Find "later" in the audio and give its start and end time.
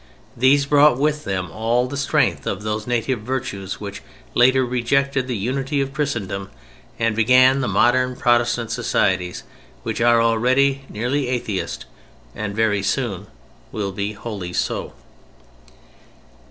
4.33-4.65